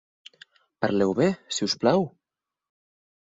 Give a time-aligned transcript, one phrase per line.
[0.85, 1.27] Parleu bé,
[1.57, 2.07] si us plau!